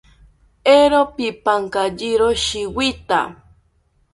Eero 0.75 1.01
pipankayiro 1.15 2.27
shiwita 2.45 3.19